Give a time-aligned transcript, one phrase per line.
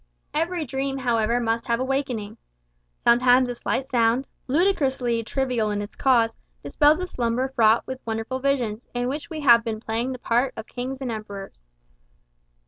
[0.33, 2.37] Every dream, however, must have a waking.
[3.03, 8.41] Sometimes a slight sound, ludicrously trivial in its cause, dispels a slumber fraught with wondrous
[8.41, 11.61] visions, in which we have been playing the part of kings and emperors.